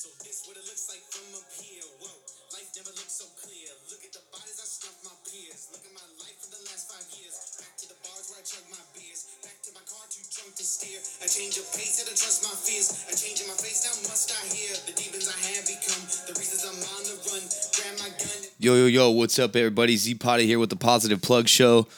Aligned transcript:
So 0.00 0.08
this 0.24 0.48
what 0.48 0.56
it 0.56 0.64
looks 0.64 0.88
like 0.88 1.04
from 1.12 1.28
up 1.36 1.44
here. 1.60 1.84
Whoa, 2.00 2.08
life 2.56 2.72
never 2.72 2.88
so 2.88 3.28
clear. 3.36 3.68
Look 3.92 4.00
at 4.00 4.16
the 4.16 4.24
bodies 4.32 4.56
I 4.56 4.64
my 5.04 5.12
peers. 5.28 5.68
Look 5.76 5.84
at 5.84 5.92
my 5.92 6.08
life 6.16 6.40
for 6.40 6.56
the 6.56 6.62
last 6.72 6.88
five 6.88 7.04
years. 7.20 7.36
Back 7.60 7.76
to 7.84 7.86
the 7.92 8.00
bars 8.00 8.32
where 8.32 8.40
I 8.40 8.44
chug 8.48 8.64
my 8.72 8.80
beers. 8.96 9.28
Back 9.44 9.60
to 9.60 9.76
my 9.76 9.84
car 9.84 10.00
too 10.08 10.24
drunk 10.32 10.56
to 10.56 10.64
steer. 10.64 11.04
Change 11.28 11.60
of 11.60 11.68
pace 11.76 12.00
trust 12.00 12.40
my 12.40 12.56
fears. 12.64 12.96
Change 13.12 13.44
in 13.44 13.52
my 13.52 13.60
face 13.60 13.84
now 13.84 13.92
must 14.08 14.32
I 14.32 14.40
hear. 14.48 14.72
The 14.88 14.96
demons 14.96 15.28
I 15.28 15.36
have 15.52 15.68
become. 15.68 16.04
The 16.24 16.32
reasons 16.32 16.64
I'm 16.64 16.80
on 16.80 17.02
the 17.04 17.16
run. 17.28 17.44
Grab 17.76 17.94
my 18.00 18.08
gun. 18.16 18.40
Yo, 18.56 18.72
yo, 18.80 18.88
yo, 18.88 19.12
what's 19.12 19.36
up, 19.36 19.52
everybody? 19.52 20.00
Z 20.00 20.16
Potty 20.16 20.48
here 20.48 20.56
with 20.56 20.72
the 20.72 20.80
Positive 20.80 21.20
Plug 21.20 21.44
Show. 21.44 21.92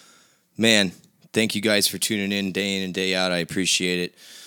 Man, 0.59 0.91
thank 1.30 1.55
you 1.55 1.62
guys 1.62 1.87
for 1.87 2.03
tuning 2.03 2.34
in 2.34 2.50
day 2.50 2.79
in 2.79 2.82
and 2.82 2.91
day 2.91 3.14
out. 3.14 3.30
I 3.30 3.39
appreciate 3.39 4.11
it. 4.11 4.41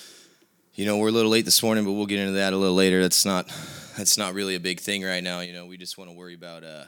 You 0.76 0.84
know, 0.84 0.98
we're 0.98 1.08
a 1.08 1.12
little 1.12 1.30
late 1.30 1.46
this 1.46 1.62
morning, 1.62 1.86
but 1.86 1.92
we'll 1.92 2.04
get 2.04 2.18
into 2.18 2.34
that 2.34 2.52
a 2.52 2.56
little 2.58 2.74
later. 2.74 3.00
That's 3.00 3.24
not 3.24 3.50
that's 3.96 4.18
not 4.18 4.34
really 4.34 4.56
a 4.56 4.60
big 4.60 4.78
thing 4.78 5.02
right 5.02 5.24
now. 5.24 5.40
You 5.40 5.54
know, 5.54 5.64
we 5.64 5.78
just 5.78 5.96
want 5.96 6.10
to 6.10 6.14
worry 6.14 6.34
about 6.34 6.64
uh, 6.64 6.84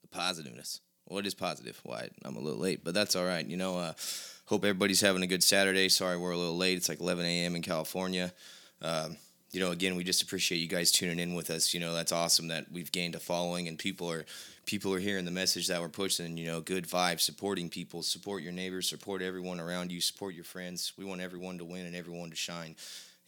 the 0.00 0.08
positiveness. 0.10 0.80
What 1.04 1.26
is 1.26 1.34
positive? 1.34 1.78
Why 1.82 2.08
I'm 2.24 2.36
a 2.36 2.40
little 2.40 2.58
late, 2.58 2.82
but 2.82 2.94
that's 2.94 3.14
all 3.14 3.26
right. 3.26 3.46
You 3.46 3.58
know, 3.58 3.76
uh, 3.76 3.92
hope 4.46 4.64
everybody's 4.64 5.02
having 5.02 5.22
a 5.22 5.26
good 5.26 5.44
Saturday. 5.44 5.90
Sorry 5.90 6.16
we're 6.16 6.30
a 6.30 6.38
little 6.38 6.56
late. 6.56 6.78
It's 6.78 6.88
like 6.88 7.02
11 7.02 7.26
a.m. 7.26 7.54
in 7.54 7.60
California. 7.60 8.32
Um, 8.80 9.18
you 9.52 9.60
know, 9.60 9.72
again, 9.72 9.94
we 9.94 10.04
just 10.04 10.22
appreciate 10.22 10.58
you 10.58 10.66
guys 10.66 10.90
tuning 10.90 11.18
in 11.18 11.34
with 11.34 11.50
us. 11.50 11.74
You 11.74 11.80
know, 11.80 11.92
that's 11.92 12.12
awesome 12.12 12.48
that 12.48 12.72
we've 12.72 12.92
gained 12.92 13.14
a 13.14 13.20
following 13.20 13.68
and 13.68 13.78
people 13.78 14.10
are 14.10 14.24
people 14.64 14.92
are 14.92 14.98
hearing 14.98 15.24
the 15.24 15.30
message 15.30 15.68
that 15.68 15.82
we're 15.82 15.88
pushing. 15.88 16.38
You 16.38 16.46
know, 16.46 16.60
good 16.62 16.86
vibes, 16.86 17.20
supporting 17.20 17.68
people, 17.68 18.02
support 18.02 18.42
your 18.42 18.52
neighbors, 18.52 18.88
support 18.88 19.20
everyone 19.20 19.60
around 19.60 19.92
you, 19.92 20.00
support 20.00 20.34
your 20.34 20.44
friends. 20.44 20.92
We 20.96 21.04
want 21.04 21.20
everyone 21.20 21.58
to 21.58 21.64
win 21.66 21.86
and 21.86 21.96
everyone 21.96 22.30
to 22.30 22.36
shine, 22.36 22.76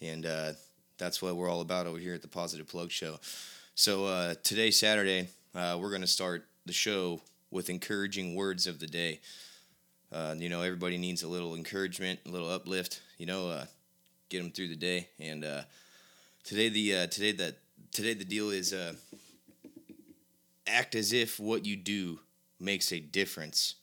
and 0.00 0.24
uh, 0.26 0.52
that's 0.98 1.20
what 1.20 1.36
we're 1.36 1.48
all 1.48 1.60
about 1.60 1.86
over 1.86 1.98
here 1.98 2.14
at 2.14 2.22
the 2.22 2.28
Positive 2.28 2.66
Plug 2.66 2.90
Show. 2.90 3.18
So 3.74 4.06
uh, 4.06 4.34
today, 4.42 4.70
Saturday, 4.70 5.28
uh, 5.54 5.78
we're 5.80 5.90
going 5.90 6.00
to 6.00 6.06
start 6.06 6.46
the 6.66 6.72
show 6.72 7.20
with 7.50 7.70
encouraging 7.70 8.34
words 8.34 8.66
of 8.66 8.80
the 8.80 8.86
day. 8.86 9.20
Uh, 10.12 10.34
you 10.36 10.48
know, 10.48 10.62
everybody 10.62 10.98
needs 10.98 11.22
a 11.22 11.28
little 11.28 11.54
encouragement, 11.54 12.20
a 12.26 12.30
little 12.30 12.50
uplift. 12.50 13.00
You 13.18 13.26
know, 13.26 13.48
uh, 13.50 13.64
get 14.28 14.42
them 14.42 14.50
through 14.50 14.68
the 14.68 14.76
day. 14.76 15.08
And 15.18 15.44
uh, 15.44 15.62
today, 16.44 16.68
the 16.68 17.06
today 17.08 17.32
that 17.32 17.56
today 17.92 18.14
the 18.14 18.24
deal 18.24 18.50
is 18.50 18.74
act 20.66 20.94
as 20.94 21.12
if 21.12 21.38
what 21.38 21.64
you 21.64 21.76
do 21.76 22.20
makes 22.58 22.92
a 22.92 23.00
difference. 23.00 23.74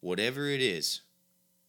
Whatever 0.00 0.48
it 0.48 0.60
is, 0.60 1.00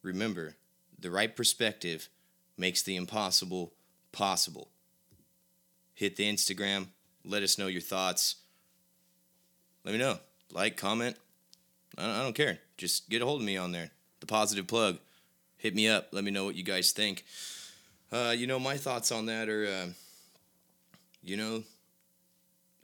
remember 0.02 0.56
the 1.00 1.11
right 1.11 1.36
perspective 1.36 2.09
makes 2.58 2.84
the 2.84 2.96
impossible 2.96 3.73
possible. 4.12 4.70
Hit 5.94 6.16
the 6.16 6.32
Instagram. 6.32 6.88
Let 7.26 7.44
us 7.44 7.58
know 7.58 7.68
your 7.68 7.82
thoughts. 7.82 8.36
Let 9.84 9.92
me 9.92 9.98
know. 9.98 10.18
Like, 10.52 10.78
comment. 10.78 11.18
I 11.98 12.22
don't, 12.23 12.34
care. 12.34 12.60
Just 12.78 13.10
get 13.10 13.22
a 13.22 13.26
hold 13.26 13.42
of 13.42 13.45
me 13.45 13.58
on 13.58 13.72
there. 13.72 13.92
The 14.20 14.26
positive 14.26 14.68
plug. 14.68 14.98
Hit 15.58 15.76
me 15.76 15.88
up. 15.88 16.08
Let 16.12 16.23
me 16.23 16.32
know 16.32 16.45
what 16.45 16.56
you 16.56 16.64
guys 16.64 16.92
think. 16.92 17.23
Uh, 18.12 18.34
you 18.36 18.48
know, 18.48 18.60
my 18.60 18.78
thoughts 18.78 19.12
on 19.12 19.28
that 19.28 19.50
are, 19.50 19.66
uh, 19.66 19.88
you 21.22 21.38
know, 21.38 21.64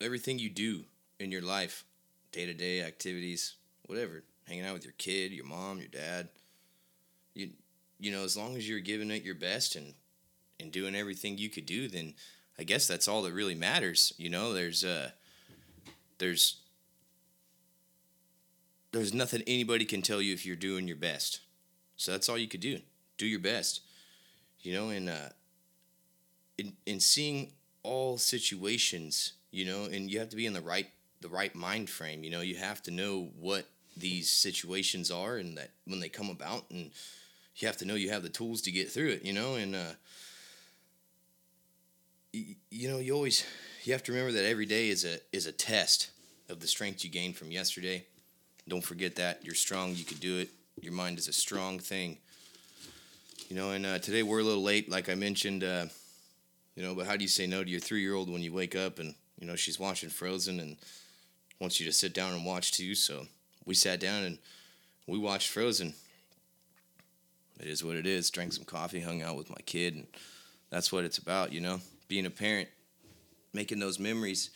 everything 0.02 0.40
you 0.40 0.50
do 0.50 0.84
in 1.20 1.32
your 1.32 1.42
life, 1.42 1.84
day 2.32 2.46
to 2.46 2.54
day 2.54 2.82
activities, 2.82 3.56
whatever, 3.86 4.24
hanging 4.48 4.66
out 4.66 4.74
with 4.74 4.84
your 4.84 4.94
kid, 4.98 5.32
your 5.32 5.46
mom, 5.46 5.80
your 5.80 5.88
dad, 5.88 6.30
you, 7.34 7.50
you 8.00 8.12
know, 8.12 8.24
as 8.24 8.38
long 8.38 8.56
as 8.56 8.68
you're 8.68 8.80
giving 8.80 9.12
it 9.12 9.24
your 9.24 9.36
best 9.36 9.76
and 9.76 9.94
and 10.60 10.72
doing 10.72 10.96
everything 10.96 11.38
you 11.38 11.50
could 11.50 11.66
do, 11.66 11.88
then 11.88 12.14
I 12.58 12.64
guess 12.64 12.88
that's 12.88 13.08
all 13.08 13.22
that 13.24 13.34
really 13.34 13.56
matters. 13.56 14.14
You 14.18 14.30
know, 14.30 14.54
there's 14.54 14.84
uh 14.84 15.12
there's 16.18 16.58
there's 18.92 19.14
nothing 19.14 19.44
anybody 19.46 19.86
can 19.86 20.02
tell 20.02 20.22
you 20.22 20.34
if 20.34 20.46
you're 20.46 20.56
doing 20.56 20.88
your 20.88 20.98
best. 20.98 21.42
So 21.96 22.12
that's 22.12 22.30
all 22.30 22.38
you 22.38 22.48
could 22.48 22.62
do. 22.62 22.80
Do 23.18 23.26
your 23.26 23.40
best. 23.40 23.82
You 24.62 24.74
know, 24.74 24.90
and 24.90 25.10
uh 25.10 25.30
in 26.58 26.74
in 26.86 27.00
seeing 27.00 27.52
all 27.84 28.18
situations, 28.18 29.34
you 29.52 29.66
know, 29.66 29.86
and 29.86 30.12
you 30.12 30.20
have 30.20 30.30
to 30.30 30.36
be 30.36 30.46
in 30.46 30.54
the 30.54 30.62
right 30.62 30.88
the 31.22 31.30
right 31.30 31.54
mind 31.56 31.90
frame, 31.90 32.24
you 32.24 32.30
know, 32.30 32.42
you 32.42 32.56
have 32.56 32.82
to 32.84 32.92
know 32.92 33.30
what 33.40 33.66
these 33.98 34.30
situations 34.30 35.12
are 35.12 35.38
and 35.38 35.58
that 35.58 35.72
when 35.86 36.00
they 36.00 36.08
come 36.08 36.30
about 36.30 36.66
and 36.70 36.92
you 37.60 37.68
have 37.68 37.78
to 37.78 37.86
know 37.86 37.96
you 37.96 38.10
have 38.10 38.24
the 38.24 38.30
tools 38.30 38.62
to 38.62 38.72
get 38.72 38.90
through 38.90 39.10
it, 39.10 39.26
you 39.26 39.34
know, 39.34 39.56
and 39.56 39.76
uh, 39.76 39.92
you 42.34 42.88
know 42.88 43.00
you 43.00 43.14
always 43.14 43.46
you 43.84 43.94
have 43.94 44.04
to 44.04 44.12
remember 44.12 44.32
that 44.32 44.46
every 44.46 44.66
day 44.66 44.90
is 44.90 45.04
a 45.04 45.18
is 45.34 45.46
a 45.46 45.52
test 45.52 46.12
of 46.50 46.60
the 46.60 46.68
strength 46.68 47.04
you 47.04 47.10
gained 47.10 47.36
from 47.36 47.52
yesterday. 47.52 48.06
Don't 48.68 48.84
forget 48.84 49.16
that 49.16 49.44
you're 49.44 49.56
strong, 49.56 49.96
you 49.96 50.06
could 50.06 50.20
do 50.20 50.38
it. 50.38 50.50
Your 50.82 50.94
mind 50.94 51.18
is 51.18 51.28
a 51.28 51.34
strong 51.34 51.80
thing, 51.80 52.18
you 53.50 53.56
know. 53.56 53.72
And 53.72 53.86
uh, 53.86 54.00
today 54.00 54.24
we're 54.24 54.40
a 54.40 54.44
little 54.44 54.64
late, 54.64 54.90
like 54.90 55.10
I 55.10 55.16
mentioned, 55.16 55.64
uh, 55.64 55.86
you 56.76 56.84
know. 56.84 56.96
But 56.96 57.08
how 57.08 57.18
do 57.18 57.24
you 57.24 57.28
say 57.28 57.46
no 57.46 57.64
to 57.64 57.70
your 57.70 57.82
three 57.82 58.02
year 58.02 58.16
old 58.16 58.30
when 58.32 58.42
you 58.42 58.54
wake 58.54 58.76
up 58.76 59.00
and 59.00 59.16
you 59.38 59.48
know 59.48 59.56
she's 59.56 59.80
watching 59.80 60.10
Frozen 60.10 60.60
and 60.60 60.78
wants 61.60 61.80
you 61.80 61.86
to 61.88 61.92
sit 61.92 62.14
down 62.14 62.34
and 62.34 62.46
watch 62.46 62.72
too? 62.72 62.96
So 62.96 63.26
we 63.66 63.74
sat 63.74 64.00
down 64.00 64.24
and 64.24 64.38
we 65.08 65.18
watched 65.18 65.50
Frozen 65.50 65.94
it 67.60 67.68
is 67.68 67.84
what 67.84 67.96
it 67.96 68.06
is. 68.06 68.30
Drank 68.30 68.54
some 68.54 68.66
coffee, 68.66 69.02
hung 69.02 69.22
out 69.22 69.36
with 69.36 69.50
my 69.50 69.62
kid, 69.66 69.96
and 69.96 70.08
that's 70.70 70.92
what 70.92 71.04
it's 71.04 71.18
about, 71.18 71.52
you 71.52 71.62
know, 71.62 71.80
being 72.08 72.26
a 72.26 72.30
parent, 72.30 72.70
making 73.54 73.80
those 73.80 74.00
memories. 74.00 74.50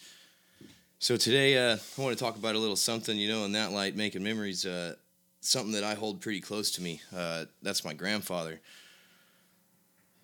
So 0.99 1.17
today, 1.17 1.57
uh, 1.57 1.77
I 1.97 2.01
want 2.01 2.17
to 2.17 2.23
talk 2.23 2.37
about 2.37 2.55
a 2.55 2.59
little 2.59 2.75
something, 2.75 3.17
you 3.17 3.27
know, 3.27 3.45
in 3.45 3.51
that 3.53 3.71
light, 3.71 3.95
making 3.95 4.23
memories. 4.23 4.65
Uh, 4.65 4.95
something 5.43 5.73
that 5.73 5.83
I 5.83 5.93
hold 5.93 6.21
pretty 6.21 6.39
close 6.39 6.71
to 6.71 6.81
me. 6.81 7.01
Uh, 7.15 7.45
that's 7.61 7.83
my 7.83 7.93
grandfather. 7.93 8.59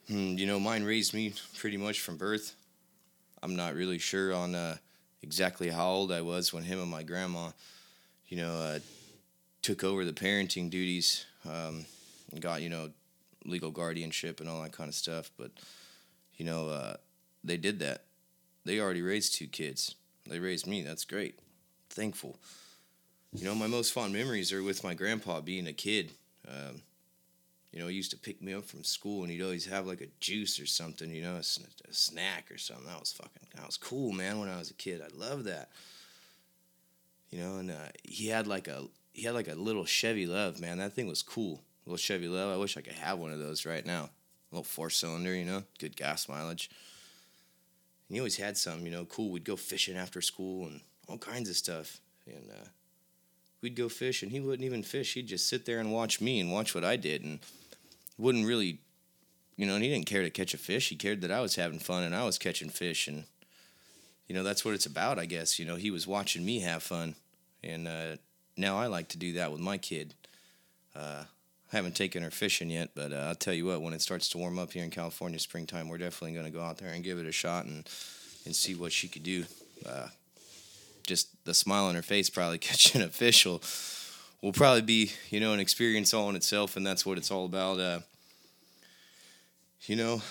Hmm, 0.08 0.38
you 0.38 0.48
know, 0.48 0.60
mine 0.60 0.84
raised 0.84 1.14
me 1.14 1.34
pretty 1.58 1.78
much 1.78 2.00
from 2.00 2.18
birth. 2.18 2.56
I'm 3.44 3.56
not 3.56 3.76
really 3.76 4.00
sure 4.00 4.34
on 4.34 4.56
uh, 4.56 4.78
exactly 5.22 5.70
how 5.70 5.90
old 5.90 6.12
I 6.12 6.22
was 6.22 6.52
when 6.54 6.64
him 6.64 6.80
and 6.80 6.90
my 6.90 7.04
grandma, 7.04 7.52
you 8.28 8.38
know, 8.38 8.54
uh, 8.54 8.80
took 9.62 9.84
over 9.84 10.06
the 10.06 10.14
parenting 10.14 10.70
duties. 10.70 11.26
Um, 11.46 11.86
got 12.38 12.62
you 12.62 12.70
know 12.70 12.90
legal 13.46 13.72
guardianship 13.72 14.40
and 14.40 14.50
all 14.50 14.62
that 14.62 14.72
kind 14.72 14.88
of 14.88 14.96
stuff. 14.96 15.32
But 15.38 15.52
you 16.36 16.46
know, 16.46 16.70
uh, 16.70 16.96
they 17.44 17.58
did 17.58 17.80
that. 17.80 18.04
They 18.66 18.80
already 18.80 19.02
raised 19.02 19.36
two 19.36 19.48
kids. 19.48 19.96
They 20.28 20.40
raised 20.40 20.68
me. 20.68 20.82
That's 20.82 21.06
great. 21.06 21.40
Thankful. 21.90 22.40
You 23.34 23.46
know, 23.46 23.56
my 23.56 23.68
most 23.68 23.94
fond 23.94 24.14
memories 24.14 24.52
are 24.52 24.64
with 24.64 24.84
my 24.84 24.94
grandpa 24.94 25.42
being 25.42 25.68
a 25.68 25.74
kid. 25.74 26.12
Um, 26.48 26.82
you 27.72 27.80
know, 27.80 27.88
he 27.88 27.96
used 27.96 28.12
to 28.12 28.18
pick 28.18 28.42
me 28.42 28.54
up 28.54 28.66
from 28.66 28.84
school, 28.84 29.22
and 29.22 29.32
he'd 29.32 29.44
always 29.44 29.68
have 29.68 29.86
like 29.86 30.02
a 30.02 30.08
juice 30.20 30.60
or 30.60 30.66
something. 30.66 31.10
You 31.12 31.22
know, 31.22 31.36
a, 31.36 31.44
sn- 31.44 31.68
a 31.88 31.94
snack 31.94 32.52
or 32.52 32.58
something. 32.58 32.88
That 32.88 33.00
was 33.00 33.12
fucking. 33.12 33.48
That 33.56 33.66
was 33.66 33.78
cool, 33.78 34.12
man. 34.12 34.40
When 34.40 34.50
I 34.50 34.58
was 34.58 34.72
a 34.72 34.76
kid, 34.76 35.02
I 35.02 35.16
loved 35.16 35.46
that. 35.46 35.70
You 37.30 37.40
know, 37.40 37.58
and 37.58 37.72
uh, 37.72 37.90
he 38.04 38.28
had 38.28 38.48
like 38.48 38.68
a 38.68 38.86
he 39.14 39.24
had 39.24 39.36
like 39.36 39.48
a 39.48 39.56
little 39.56 39.86
Chevy 39.86 40.26
LUV, 40.26 40.60
man. 40.60 40.80
That 40.80 40.94
thing 40.94 41.08
was 41.08 41.22
cool 41.22 41.62
little 41.90 41.98
Chevy 41.98 42.28
LUV. 42.28 42.54
I 42.54 42.58
wish 42.58 42.78
I 42.78 42.82
could 42.82 42.94
have 42.94 43.20
one 43.20 43.32
of 43.32 43.40
those 43.40 43.66
right 43.66 43.86
now. 43.86 44.04
A 44.52 44.56
little 44.56 44.64
four 44.64 44.90
cylinder, 44.90 45.34
you 45.34 45.46
know, 45.46 45.64
good 45.80 45.96
gas 45.96 46.30
mileage. 46.30 46.70
And 48.08 48.16
he 48.16 48.20
always 48.20 48.38
had 48.38 48.58
some, 48.58 48.86
you 48.86 48.92
know, 48.92 49.06
cool. 49.06 49.32
We'd 49.32 49.44
go 49.44 49.56
fishing 49.56 49.98
after 49.98 50.22
school 50.22 50.68
and 50.68 50.82
all 51.08 51.18
kinds 51.18 51.50
of 51.50 51.56
stuff. 51.56 52.00
And 52.26 52.50
uh, 52.52 52.68
we'd 53.62 53.76
go 53.76 53.90
fish, 53.90 54.24
and 54.24 54.32
he 54.32 54.40
wouldn't 54.40 54.66
even 54.66 54.84
fish. 54.84 55.14
He'd 55.14 55.28
just 55.28 55.48
sit 55.48 55.66
there 55.66 55.80
and 55.80 55.92
watch 55.92 56.22
me 56.22 56.40
and 56.40 56.52
watch 56.52 56.74
what 56.74 56.84
I 56.84 56.96
did, 56.96 57.24
and 57.24 57.40
wouldn't 58.18 58.46
really, 58.46 58.80
you 59.58 59.66
know. 59.66 59.76
And 59.76 59.84
he 59.84 59.90
didn't 59.90 60.06
care 60.06 60.22
to 60.22 60.30
catch 60.30 60.54
a 60.54 60.58
fish. 60.58 60.90
He 60.90 60.96
cared 60.96 61.22
that 61.22 61.32
I 61.32 61.42
was 61.42 61.56
having 61.56 61.80
fun 61.80 62.04
and 62.04 62.16
I 62.16 62.26
was 62.26 62.38
catching 62.38 62.70
fish, 62.70 63.08
and 63.08 63.26
you 64.28 64.36
know 64.36 64.44
that's 64.44 64.64
what 64.64 64.74
it's 64.74 64.86
about, 64.86 65.20
I 65.20 65.26
guess. 65.26 65.60
You 65.60 65.66
know, 65.66 65.76
he 65.76 65.92
was 65.92 66.08
watching 66.08 66.46
me 66.46 66.60
have 66.60 66.84
fun, 66.84 67.16
and 67.64 67.88
uh, 67.88 68.18
now 68.56 68.78
I 68.78 68.88
like 68.88 69.08
to 69.10 69.18
do 69.18 69.34
that 69.34 69.52
with 69.52 69.62
my 69.62 69.78
kid. 69.78 70.14
Uh, 70.96 71.24
I 71.72 71.76
haven't 71.76 71.96
taken 71.96 72.24
her 72.24 72.32
fishing 72.32 72.70
yet, 72.70 72.90
but 72.96 73.14
uh, 73.14 73.28
I'll 73.28 73.36
tell 73.36 73.54
you 73.54 73.66
what, 73.66 73.82
when 73.82 73.94
it 73.94 74.02
starts 74.02 74.28
to 74.30 74.40
warm 74.40 74.58
up 74.58 74.74
here 74.74 74.84
in 74.84 74.90
California 74.90 75.38
springtime, 75.38 75.88
we're 75.88 76.00
definitely 76.00 76.34
going 76.34 76.46
to 76.46 76.52
go 76.52 76.64
out 76.64 76.80
there 76.80 76.92
and 76.92 77.04
give 77.04 77.20
it 77.20 77.28
a 77.28 77.32
shot 77.32 77.66
and 77.66 77.88
and 78.46 78.56
see 78.56 78.74
what 78.74 78.92
she 78.92 79.08
could 79.08 79.24
do. 79.24 79.46
Uh, 79.86 80.08
just 81.06 81.28
the 81.46 81.54
smile 81.54 81.86
on 81.86 81.96
her 81.96 82.02
face, 82.02 82.30
probably 82.30 82.58
catching 82.58 83.02
a 83.02 83.08
fish 83.08 83.46
will, 83.46 83.62
will 84.42 84.54
probably 84.54 84.82
be 84.82 85.12
you 85.30 85.40
know 85.40 85.54
an 85.54 85.60
experience 85.60 86.14
all 86.14 86.30
in 86.30 86.36
itself, 86.36 86.76
and 86.76 86.86
that's 86.86 87.06
what 87.06 87.18
it's 87.18 87.32
all 87.32 87.46
about. 87.46 87.80
Uh, 87.80 88.00
you 89.84 89.96
know, 89.96 90.22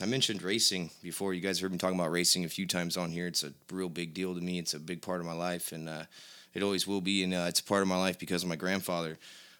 I 0.00 0.06
mentioned 0.06 0.42
racing 0.42 0.90
before. 1.02 1.34
You 1.34 1.40
guys 1.40 1.60
heard 1.60 1.72
me 1.72 1.78
talking 1.78 1.98
about 1.98 2.12
racing 2.12 2.44
a 2.44 2.48
few 2.48 2.66
times 2.66 2.96
on 2.96 3.10
here. 3.10 3.26
It's 3.26 3.42
a 3.42 3.52
real 3.72 3.88
big 3.88 4.14
deal 4.14 4.34
to 4.34 4.40
me. 4.40 4.58
It's 4.58 4.74
a 4.74 4.80
big 4.80 5.02
part 5.02 5.20
of 5.20 5.26
my 5.26 5.32
life, 5.32 5.72
and 5.72 5.88
uh, 5.88 6.04
it 6.52 6.62
always 6.62 6.86
will 6.86 7.00
be. 7.00 7.22
And 7.22 7.32
uh, 7.34 7.46
it's 7.48 7.60
a 7.60 7.64
part 7.64 7.82
of 7.82 7.88
my 7.88 7.98
life 7.98 8.18
because 8.18 8.42
of 8.42 8.48
my 8.48 8.56
grandfather. 8.56 9.18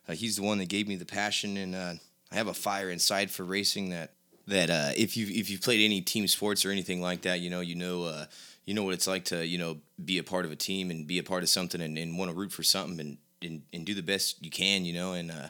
Uh, 0.09 0.13
he's 0.13 0.37
the 0.37 0.43
one 0.43 0.59
that 0.59 0.69
gave 0.69 0.87
me 0.87 0.97
the 0.97 1.05
passion, 1.05 1.57
and 1.57 1.75
uh, 1.75 1.95
I 2.31 2.35
have 2.35 2.49
a 2.49 2.55
fire 2.55 2.91
inside 2.91 3.31
for 3.31 3.45
racing 3.45 3.91
that 3.91 4.13
that 4.47 4.71
uh, 4.71 4.91
if 4.97 5.17
you 5.17 5.27
if 5.29 5.49
you've 5.49 5.63
played 5.63 5.85
any 5.85 6.01
team 6.01 6.27
sports 6.29 6.65
or 6.65 6.71
anything 6.71 7.01
like 7.01 7.23
that, 7.23 7.41
you 7.41 7.51
know 7.51 7.61
you 7.61 7.75
know 7.75 8.05
uh, 8.05 8.27
you 8.67 8.75
know 8.75 8.83
what 8.83 8.95
it's 8.95 9.07
like 9.07 9.25
to 9.27 9.47
you 9.47 9.59
know 9.59 9.79
be 10.05 10.19
a 10.19 10.25
part 10.25 10.45
of 10.45 10.53
a 10.53 10.57
team 10.57 10.91
and 10.91 11.07
be 11.07 11.19
a 11.19 11.23
part 11.23 11.43
of 11.43 11.49
something 11.49 11.81
and, 11.81 11.97
and 11.97 12.19
want 12.19 12.31
to 12.31 12.37
root 12.37 12.53
for 12.53 12.63
something 12.63 13.01
and, 13.01 13.19
and 13.43 13.63
and 13.73 13.87
do 13.87 13.95
the 13.95 14.03
best 14.03 14.45
you 14.45 14.51
can, 14.51 14.85
you 14.85 14.93
know. 14.93 15.15
And 15.15 15.31
uh, 15.31 15.49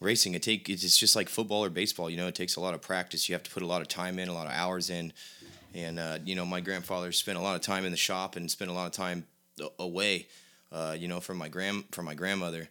racing, 0.00 0.34
it 0.34 0.42
take 0.42 0.68
it's 0.68 0.96
just 0.96 1.16
like 1.16 1.28
football 1.28 1.64
or 1.64 1.70
baseball. 1.70 2.08
You 2.08 2.16
know, 2.16 2.28
it 2.28 2.34
takes 2.36 2.56
a 2.56 2.60
lot 2.60 2.74
of 2.74 2.82
practice. 2.82 3.28
You 3.28 3.34
have 3.34 3.42
to 3.42 3.50
put 3.50 3.62
a 3.62 3.66
lot 3.66 3.80
of 3.80 3.88
time 3.88 4.18
in, 4.18 4.28
a 4.28 4.34
lot 4.34 4.46
of 4.46 4.52
hours 4.52 4.90
in. 4.90 5.12
And 5.74 5.98
uh, 5.98 6.18
you 6.24 6.36
know, 6.36 6.46
my 6.46 6.60
grandfather 6.60 7.10
spent 7.10 7.38
a 7.38 7.42
lot 7.42 7.56
of 7.56 7.62
time 7.62 7.84
in 7.84 7.90
the 7.90 7.96
shop 7.96 8.36
and 8.36 8.48
spent 8.50 8.70
a 8.70 8.74
lot 8.74 8.86
of 8.86 8.92
time 8.92 9.26
away. 9.78 10.28
You 10.96 11.08
know, 11.08 11.20
from 11.20 11.38
my 11.38 11.48
grand 11.48 11.84
from 11.90 12.04
my 12.04 12.14
grandmother. 12.14 12.68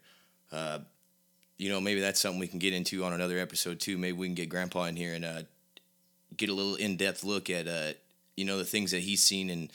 Uh, 0.55 0.79
you 1.57 1.69
know, 1.69 1.79
maybe 1.79 2.01
that's 2.01 2.19
something 2.19 2.39
we 2.39 2.47
can 2.47 2.59
get 2.59 2.73
into 2.73 3.03
on 3.03 3.13
another 3.13 3.37
episode 3.37 3.79
too. 3.79 3.97
Maybe 3.97 4.17
we 4.17 4.27
can 4.27 4.35
get 4.35 4.49
Grandpa 4.49 4.85
in 4.85 4.95
here 4.95 5.13
and 5.13 5.23
uh, 5.23 5.41
get 6.35 6.49
a 6.49 6.53
little 6.53 6.75
in 6.75 6.97
depth 6.97 7.23
look 7.23 7.49
at 7.49 7.67
uh, 7.67 7.93
you 8.35 8.45
know 8.45 8.57
the 8.57 8.65
things 8.65 8.91
that 8.91 9.01
he's 9.01 9.23
seen 9.23 9.49
in 9.49 9.69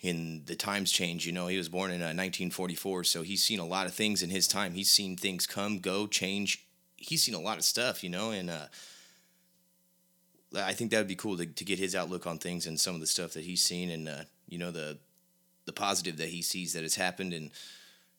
in 0.00 0.42
the 0.46 0.56
times 0.56 0.90
change. 0.90 1.26
You 1.26 1.32
know, 1.32 1.46
he 1.46 1.56
was 1.56 1.68
born 1.68 1.90
in 1.90 2.02
uh, 2.02 2.12
1944, 2.12 3.04
so 3.04 3.22
he's 3.22 3.42
seen 3.42 3.60
a 3.60 3.66
lot 3.66 3.86
of 3.86 3.94
things 3.94 4.22
in 4.22 4.30
his 4.30 4.48
time. 4.48 4.74
He's 4.74 4.90
seen 4.90 5.16
things 5.16 5.46
come, 5.46 5.78
go, 5.78 6.06
change. 6.06 6.66
He's 6.96 7.22
seen 7.22 7.34
a 7.34 7.40
lot 7.40 7.58
of 7.58 7.64
stuff, 7.64 8.02
you 8.02 8.10
know, 8.10 8.30
and 8.30 8.50
uh, 8.50 8.66
I 10.56 10.72
think 10.72 10.90
that 10.90 10.98
would 10.98 11.08
be 11.08 11.14
cool 11.14 11.36
to, 11.36 11.46
to 11.46 11.64
get 11.64 11.78
his 11.78 11.94
outlook 11.94 12.26
on 12.26 12.38
things 12.38 12.66
and 12.66 12.78
some 12.78 12.94
of 12.94 13.00
the 13.00 13.06
stuff 13.06 13.32
that 13.32 13.44
he's 13.44 13.62
seen, 13.62 13.90
and 13.90 14.08
uh, 14.08 14.24
you 14.48 14.58
know 14.58 14.70
the 14.70 14.98
the 15.64 15.72
positive 15.72 16.16
that 16.18 16.28
he 16.28 16.42
sees 16.42 16.72
that 16.72 16.82
has 16.82 16.96
happened, 16.96 17.32
and 17.32 17.50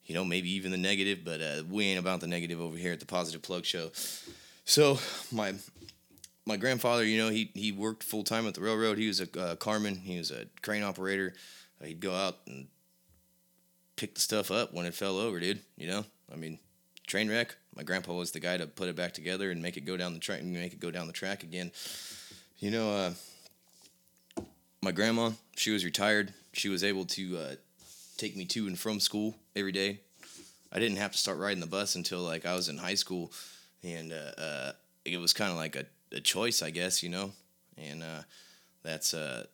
you 0.06 0.16
know 0.16 0.26
maybe 0.26 0.52
even 0.52 0.72
the 0.72 0.78
negative. 0.78 1.20
But 1.24 1.42
uh, 1.42 1.64
we 1.70 1.86
ain't 1.86 2.00
about 2.00 2.20
the 2.20 2.28
negative 2.28 2.60
over 2.62 2.78
here 2.78 2.94
at 2.94 3.00
the 3.00 3.06
Positive 3.06 3.42
Plug 3.42 3.66
Show. 3.66 3.92
So 4.66 5.00
my 5.32 5.54
my 6.46 6.58
grandfather, 6.58 7.04
you 7.04 7.18
know, 7.18 7.30
he 7.30 7.52
he 7.54 7.72
worked 7.72 8.04
full 8.04 8.24
time 8.24 8.48
at 8.48 8.54
the 8.54 8.62
railroad. 8.62 8.98
He 8.98 9.08
was 9.08 9.22
a 9.22 9.40
uh, 9.40 9.56
carman. 9.56 9.96
He 9.96 10.18
was 10.18 10.32
a 10.32 10.46
crane 10.62 10.84
operator. 10.84 11.34
Uh, 11.82 11.86
he'd 11.86 12.00
go 12.00 12.14
out 12.14 12.38
and 12.48 12.68
pick 13.96 14.16
the 14.16 14.22
stuff 14.22 14.52
up 14.52 14.74
when 14.74 14.86
it 14.86 14.94
fell 14.94 15.18
over, 15.18 15.40
dude. 15.40 15.60
You 15.78 15.88
know, 15.88 16.06
I 16.32 16.36
mean, 16.36 16.60
train 17.08 17.30
wreck. 17.30 17.56
My 17.76 17.84
grandpa 17.84 18.14
was 18.14 18.32
the 18.32 18.40
guy 18.40 18.58
to 18.58 18.68
put 18.68 18.90
it 18.90 18.96
back 18.96 19.14
together 19.14 19.52
and 19.52 19.62
make 19.62 19.78
it 19.78 19.82
go 19.82 19.98
down 19.98 20.14
the 20.14 20.20
track, 20.20 20.44
make 20.44 20.74
it 20.74 20.80
go 20.80 20.92
down 20.92 21.08
the 21.08 21.14
track 21.14 21.44
again. 21.44 21.72
You 22.60 22.72
know, 22.72 23.14
uh, 24.38 24.44
my 24.82 24.92
grandma, 24.92 25.32
she 25.56 25.72
was 25.72 25.84
retired. 25.84 26.34
She 26.54 26.70
was 26.70 26.84
able 26.84 27.06
to 27.06 27.38
uh, 27.38 27.56
take 28.24 28.38
me 28.38 28.46
to 28.46 28.68
and 28.68 28.80
from 28.80 29.02
school 29.02 29.36
every 29.54 29.74
day. 29.74 30.00
I 30.72 30.80
didn't 30.80 30.98
have 30.98 31.12
to 31.12 31.18
start 31.18 31.38
riding 31.38 31.60
the 31.60 31.68
bus 31.68 31.96
until 31.96 32.20
like 32.20 32.46
I 32.46 32.56
was 32.56 32.70
in 32.70 32.78
high 32.78 32.96
school, 32.96 33.32
and 33.84 34.14
uh, 34.14 34.42
uh 34.42 34.72
it 35.04 35.18
was 35.18 35.34
kind 35.34 35.52
of 35.52 35.58
like 35.58 35.76
a 35.76 35.86
a 36.14 36.22
choice, 36.22 36.62
I 36.62 36.70
guess, 36.70 37.04
you 37.04 37.10
know, 37.10 37.32
and 37.78 38.02
uh, 38.02 38.22
that's 38.82 39.14
uh, 39.14 39.46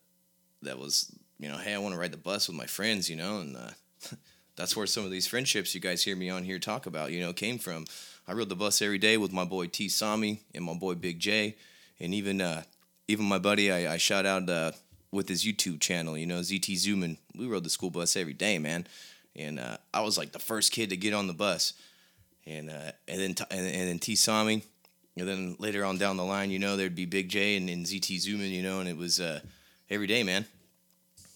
that 0.62 0.78
was 0.78 1.12
you 1.38 1.48
know, 1.48 1.56
hey, 1.56 1.74
I 1.74 1.78
want 1.78 1.94
to 1.94 2.00
ride 2.00 2.12
the 2.12 2.18
bus 2.18 2.48
with 2.48 2.56
my 2.56 2.66
friends, 2.66 3.10
you 3.10 3.16
know, 3.16 3.40
and 3.40 3.56
uh, 3.56 3.70
that's 4.56 4.76
where 4.76 4.86
some 4.86 5.04
of 5.04 5.10
these 5.10 5.26
friendships 5.26 5.74
you 5.74 5.80
guys 5.80 6.04
hear 6.04 6.14
me 6.14 6.30
on 6.30 6.44
here 6.44 6.58
talk 6.58 6.86
about, 6.86 7.12
you 7.12 7.20
know, 7.20 7.32
came 7.32 7.58
from. 7.58 7.86
I 8.28 8.34
rode 8.34 8.50
the 8.50 8.56
bus 8.56 8.80
every 8.82 8.98
day 8.98 9.16
with 9.16 9.32
my 9.32 9.44
boy 9.44 9.66
T 9.66 9.88
Sami 9.88 10.42
and 10.54 10.64
my 10.64 10.74
boy 10.74 10.94
Big 10.94 11.18
J, 11.18 11.56
and 11.98 12.14
even 12.14 12.40
uh, 12.40 12.62
even 13.08 13.24
my 13.24 13.38
buddy 13.38 13.72
I, 13.72 13.94
I 13.94 13.96
shout 13.96 14.26
out 14.26 14.46
with 15.12 15.28
his 15.28 15.44
YouTube 15.44 15.80
channel, 15.80 16.16
you 16.16 16.26
know, 16.26 16.40
ZT 16.40 16.74
Zoomin. 16.74 17.16
We 17.36 17.46
rode 17.46 17.64
the 17.64 17.70
school 17.70 17.90
bus 17.90 18.16
every 18.16 18.34
day, 18.34 18.58
man, 18.58 18.86
and 19.34 19.58
uh, 19.58 19.76
I 19.92 20.02
was 20.02 20.16
like 20.16 20.32
the 20.32 20.38
first 20.38 20.72
kid 20.72 20.90
to 20.90 20.96
get 20.96 21.14
on 21.14 21.26
the 21.26 21.32
bus, 21.32 21.72
and 22.46 22.70
uh, 22.70 22.92
and 23.08 23.20
then 23.20 23.34
and, 23.50 23.66
and 23.66 23.88
then 23.88 23.98
T 23.98 24.14
Sami 24.14 24.62
and 25.16 25.28
then 25.28 25.56
later 25.58 25.84
on 25.84 25.98
down 25.98 26.16
the 26.16 26.24
line, 26.24 26.50
you 26.50 26.58
know, 26.58 26.76
there'd 26.76 26.94
be 26.94 27.04
Big 27.04 27.28
J 27.28 27.56
and, 27.56 27.68
and 27.68 27.84
ZT 27.84 28.16
Zoomin, 28.16 28.50
you 28.50 28.62
know, 28.62 28.80
and 28.80 28.88
it 28.88 28.96
was 28.96 29.20
uh, 29.20 29.40
every 29.88 30.06
day, 30.06 30.22
man. 30.22 30.46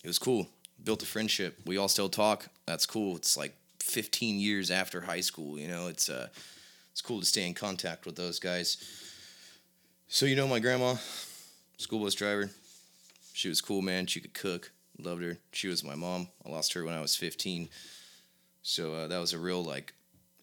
It 0.03 0.07
was 0.07 0.19
cool. 0.19 0.49
Built 0.83 1.03
a 1.03 1.07
friendship. 1.07 1.59
We 1.67 1.77
all 1.77 1.89
still 1.89 2.09
talk. 2.09 2.47
That's 2.67 2.87
cool. 2.87 3.17
It's 3.17 3.37
like 3.37 3.55
15 3.81 4.39
years 4.39 4.71
after 4.71 5.01
high 5.01 5.21
school, 5.21 5.59
you 5.59 5.69
know. 5.69 5.89
It's 5.89 6.09
uh, 6.09 6.29
it's 6.93 7.03
cool 7.03 7.21
to 7.21 7.27
stay 7.27 7.47
in 7.47 7.55
contact 7.55 8.07
with 8.07 8.17
those 8.17 8.39
guys. 8.39 8.77
So 10.09 10.27
you 10.27 10.37
know, 10.37 10.47
my 10.47 10.61
grandma, 10.61 10.97
school 11.79 12.01
bus 12.01 12.15
driver. 12.15 12.51
She 13.35 13.49
was 13.49 13.61
cool, 13.61 13.83
man. 13.83 14.07
She 14.07 14.21
could 14.21 14.33
cook. 14.33 14.71
Loved 14.97 15.25
her. 15.25 15.39
She 15.51 15.67
was 15.67 15.83
my 15.83 15.97
mom. 15.97 16.29
I 16.47 16.51
lost 16.51 16.73
her 16.75 16.85
when 16.85 16.95
I 16.95 17.01
was 17.01 17.17
15. 17.17 17.69
So 18.63 18.95
uh, 18.95 19.09
that 19.09 19.19
was 19.19 19.33
a 19.33 19.41
real 19.41 19.63
like 19.63 19.93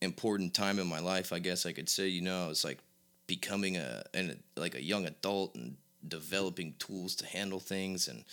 important 0.01 0.53
time 0.53 0.77
in 0.77 0.87
my 0.87 0.99
life, 0.99 1.31
I 1.31 1.39
guess 1.39 1.65
I 1.65 1.71
could 1.71 1.87
say. 1.87 2.09
You 2.09 2.21
know, 2.21 2.43
I 2.43 2.47
was 2.49 2.65
like 2.65 2.79
becoming 3.27 3.77
a 3.77 4.03
and 4.13 4.37
like 4.57 4.75
a 4.75 4.83
young 4.83 5.05
adult 5.05 5.55
and 5.55 5.77
developing 6.05 6.75
tools 6.79 7.15
to 7.15 7.25
handle 7.25 7.61
things 7.61 8.09
and 8.09 8.25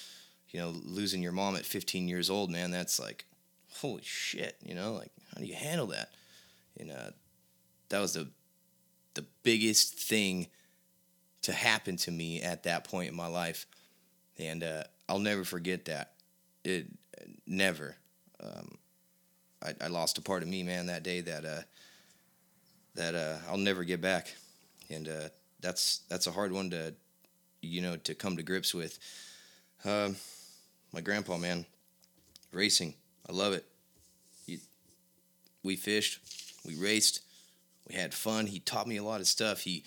you 0.49 0.59
know 0.59 0.75
losing 0.85 1.23
your 1.23 1.31
mom 1.31 1.55
at 1.55 1.65
15 1.65 2.09
years 2.09 2.31
old 2.31 2.51
man 2.51 2.71
that's 2.71 2.99
like 2.99 3.27
holy 3.75 4.03
shit 4.03 4.57
you 4.65 4.75
know 4.75 4.95
like 4.95 5.13
how 5.33 5.41
do 5.41 5.47
you 5.47 5.55
handle 5.55 5.87
that 5.89 6.09
and 6.81 6.91
uh, 6.91 7.11
that 7.91 8.01
was 8.01 8.15
the 8.15 8.27
the 9.15 9.25
biggest 9.43 9.95
thing 9.95 10.49
to 11.43 11.53
happen 11.53 11.97
to 11.97 12.11
me 12.11 12.41
at 12.41 12.63
that 12.63 12.85
point 12.85 13.11
in 13.11 13.15
my 13.15 13.29
life 13.29 13.67
and 14.38 14.62
uh, 14.62 14.85
i'll 15.08 15.19
never 15.19 15.44
forget 15.44 15.85
that 15.87 16.12
it 16.64 16.87
never 17.46 17.96
um, 18.43 18.79
I, 19.62 19.75
I 19.81 19.87
lost 19.88 20.19
a 20.19 20.23
part 20.23 20.43
of 20.43 20.49
me 20.49 20.62
man 20.62 20.87
that 20.87 21.02
day 21.02 21.20
that 21.23 21.44
uh, 21.44 21.62
that 22.94 23.14
uh, 23.14 23.37
i'll 23.50 23.58
never 23.58 23.85
get 23.85 24.00
back 24.00 24.35
and 24.90 25.08
uh, 25.08 25.29
that's 25.61 26.00
that's 26.08 26.26
a 26.26 26.32
hard 26.32 26.52
one 26.52 26.70
to 26.70 26.94
you 27.61 27.81
know 27.81 27.96
to 27.96 28.14
come 28.14 28.37
to 28.37 28.43
grips 28.43 28.75
with. 28.75 28.99
Uh, 29.85 30.11
my 30.93 31.00
grandpa, 31.00 31.37
man, 31.37 31.67
racing, 32.52 32.94
I 33.29 33.32
love 33.32 33.52
it. 33.52 33.64
He, 34.46 34.58
we 35.62 35.76
fished, 35.76 36.19
we 36.64 36.75
raced, 36.76 37.20
we 37.88 37.94
had 37.94 38.14
fun. 38.14 38.46
He 38.46 38.58
taught 38.61 38.88
me 38.88 38.96
a 38.96 39.05
lot 39.05 39.20
of 39.20 39.26
stuff. 39.26 39.61
He 39.61 39.85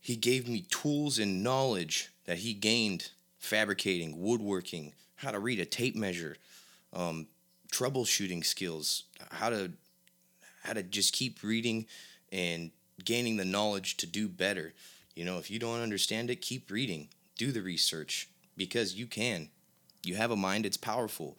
he 0.00 0.16
gave 0.16 0.48
me 0.48 0.64
tools 0.70 1.18
and 1.18 1.42
knowledge 1.42 2.10
that 2.24 2.38
he 2.38 2.54
gained 2.54 3.10
fabricating, 3.38 4.20
woodworking, 4.20 4.94
how 5.16 5.30
to 5.30 5.38
read 5.38 5.60
a 5.60 5.64
tape 5.64 5.96
measure, 5.96 6.36
um, 6.92 7.26
troubleshooting 7.72 8.44
skills, 8.44 9.04
how 9.30 9.50
to 9.50 9.72
how 10.62 10.72
to 10.72 10.82
just 10.82 11.12
keep 11.12 11.42
reading 11.42 11.86
and 12.32 12.70
gaining 13.04 13.36
the 13.36 13.44
knowledge 13.44 13.96
to 13.96 14.06
do 14.06 14.28
better. 14.28 14.74
You 15.14 15.24
know, 15.24 15.38
if 15.38 15.50
you 15.50 15.58
don't 15.58 15.80
understand 15.80 16.30
it, 16.30 16.42
keep 16.42 16.70
reading, 16.70 17.08
do 17.36 17.52
the 17.52 17.62
research 17.62 18.28
because 18.56 18.94
you 18.94 19.06
can. 19.06 19.48
You 20.04 20.16
have 20.16 20.30
a 20.30 20.36
mind, 20.36 20.66
it's 20.66 20.76
powerful. 20.76 21.38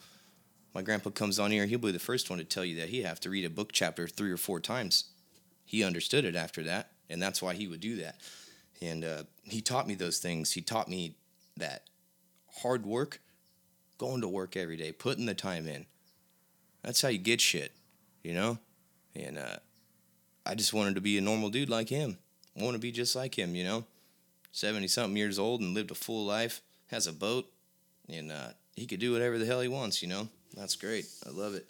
My 0.73 0.81
grandpa 0.81 1.09
comes 1.09 1.39
on 1.39 1.51
here, 1.51 1.65
he'll 1.65 1.79
be 1.79 1.91
the 1.91 1.99
first 1.99 2.29
one 2.29 2.39
to 2.39 2.45
tell 2.45 2.65
you 2.65 2.77
that 2.77 2.89
he 2.89 3.01
have 3.03 3.19
to 3.21 3.29
read 3.29 3.45
a 3.45 3.49
book 3.49 3.71
chapter 3.71 4.07
three 4.07 4.31
or 4.31 4.37
four 4.37 4.59
times. 4.59 5.05
He 5.65 5.83
understood 5.83 6.25
it 6.25 6.35
after 6.35 6.63
that, 6.63 6.91
and 7.09 7.21
that's 7.21 7.41
why 7.41 7.53
he 7.53 7.67
would 7.67 7.79
do 7.79 7.97
that. 7.97 8.19
And 8.81 9.03
uh, 9.03 9.23
he 9.43 9.61
taught 9.61 9.87
me 9.87 9.95
those 9.95 10.19
things. 10.19 10.51
He 10.51 10.61
taught 10.61 10.87
me 10.87 11.15
that 11.57 11.83
hard 12.61 12.85
work, 12.85 13.21
going 13.97 14.21
to 14.21 14.27
work 14.27 14.55
every 14.55 14.77
day, 14.77 14.91
putting 14.91 15.25
the 15.25 15.33
time 15.33 15.67
in. 15.67 15.85
That's 16.83 17.01
how 17.01 17.09
you 17.09 17.17
get 17.17 17.41
shit, 17.41 17.71
you 18.23 18.33
know? 18.33 18.57
And 19.15 19.37
uh, 19.37 19.57
I 20.45 20.55
just 20.55 20.73
wanted 20.73 20.95
to 20.95 21.01
be 21.01 21.17
a 21.17 21.21
normal 21.21 21.49
dude 21.49 21.69
like 21.69 21.89
him. 21.89 22.17
I 22.59 22.63
want 22.63 22.75
to 22.75 22.79
be 22.79 22.91
just 22.91 23.15
like 23.15 23.37
him, 23.37 23.55
you 23.55 23.63
know? 23.63 23.85
70 24.51 24.87
something 24.87 25.17
years 25.17 25.37
old 25.37 25.61
and 25.61 25.73
lived 25.73 25.91
a 25.91 25.95
full 25.95 26.25
life, 26.25 26.61
has 26.87 27.07
a 27.07 27.13
boat, 27.13 27.45
and 28.07 28.31
uh, 28.31 28.49
he 28.75 28.87
could 28.87 28.99
do 28.99 29.11
whatever 29.13 29.37
the 29.37 29.45
hell 29.45 29.61
he 29.61 29.67
wants, 29.67 30.01
you 30.01 30.07
know? 30.07 30.27
That's 30.55 30.75
great. 30.75 31.05
I 31.25 31.29
love 31.29 31.53
it. 31.55 31.67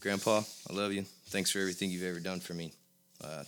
Grandpa, 0.00 0.42
I 0.68 0.72
love 0.72 0.92
you. 0.92 1.04
Thanks 1.28 1.50
for 1.50 1.58
everything 1.58 1.90
you've 1.90 2.04
ever 2.04 2.20
done 2.20 2.40
for 2.40 2.54
me. 2.54 2.72
Uh, 3.22 3.44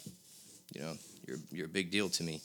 you 0.74 0.80
know, 0.80 0.94
you're, 1.26 1.38
you're 1.50 1.66
a 1.66 1.70
big 1.70 1.90
deal 1.90 2.08
to 2.10 2.22
me. 2.22 2.40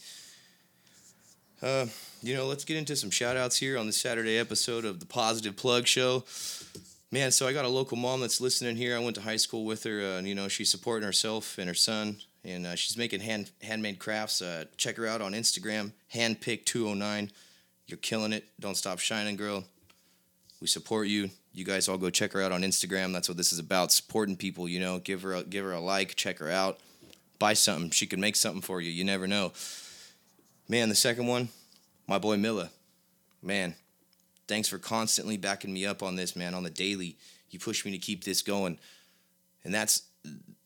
Uh, 1.62 1.88
you 2.22 2.36
know, 2.36 2.46
let's 2.46 2.66
get 2.66 2.78
into 2.78 2.96
some 2.96 3.10
shout 3.10 3.36
outs 3.36 3.58
here 3.58 3.78
on 3.78 3.88
the 3.88 3.94
Saturday 3.94 4.38
episode 4.38 4.86
of 4.86 5.00
the 5.00 5.08
Positive 5.08 5.56
Plug 5.56 5.88
Show. 5.88 6.24
Man, 7.12 7.32
so 7.32 7.48
I 7.48 7.54
got 7.54 7.66
a 7.66 7.70
local 7.70 7.98
mom 7.98 8.22
that's 8.22 8.40
listening 8.40 8.76
here. 8.76 8.96
I 8.96 9.00
went 9.00 9.16
to 9.16 9.22
high 9.22 9.38
school 9.38 9.66
with 9.66 9.84
her. 9.84 10.00
Uh, 10.00 10.18
and, 10.20 10.28
you 10.28 10.36
know, 10.36 10.48
she's 10.48 10.70
supporting 10.70 11.06
herself 11.06 11.58
and 11.58 11.68
her 11.68 11.74
son, 11.74 12.18
and 12.44 12.68
uh, 12.68 12.76
she's 12.76 12.96
making 12.96 13.22
hand 13.22 13.50
handmade 13.64 13.98
crafts. 13.98 14.42
Uh, 14.42 14.66
check 14.78 14.98
her 14.98 15.08
out 15.08 15.22
on 15.22 15.34
Instagram, 15.34 15.94
handpick209. 16.14 17.32
You're 17.88 17.98
killing 17.98 18.34
it. 18.34 18.46
Don't 18.60 18.78
stop 18.78 19.00
shining, 19.00 19.36
girl. 19.36 19.64
We 20.62 20.68
support 20.68 21.08
you. 21.08 21.32
You 21.54 21.66
guys 21.66 21.88
all 21.88 21.98
go 21.98 22.12
check 22.12 22.34
her 22.34 22.42
out 22.42 22.52
on 22.52 22.62
Instagram. 22.62 23.14
That's 23.14 23.30
what 23.30 23.38
this 23.38 23.52
is 23.52 23.58
about. 23.58 23.92
Supporting 23.92 24.36
people. 24.36 24.70
You 24.70 24.80
know, 24.80 25.00
give 25.00 25.24
her 25.24 25.34
a, 25.34 25.44
give 25.44 25.66
her 25.66 25.72
a 25.72 25.80
like. 25.80 26.16
Check 26.16 26.38
her 26.38 26.52
out. 26.52 26.80
Buy 27.40 27.54
something. 27.54 27.90
She 27.90 28.06
could 28.06 28.20
make 28.20 28.36
something 28.36 28.62
for 28.62 28.80
you. 28.80 28.92
You 28.92 29.06
never 29.06 29.26
know. 29.26 29.54
Man, 30.68 30.90
the 30.90 30.96
second 30.96 31.28
one, 31.28 31.50
my 32.08 32.18
boy 32.18 32.38
Milla. 32.38 32.70
Man, 33.42 33.76
Thanks 34.48 34.70
for 34.70 34.78
constantly 34.80 35.38
backing 35.38 35.74
me 35.74 35.86
up 35.86 36.02
on 36.02 36.16
this, 36.16 36.36
man, 36.36 36.54
on 36.54 36.64
the 36.64 36.70
daily. 36.70 37.18
You 37.50 37.60
push 37.60 37.84
me 37.86 37.92
to 37.92 37.98
keep 37.98 38.24
this 38.24 38.42
going. 38.42 38.80
And 39.64 39.74
that's 39.74 40.04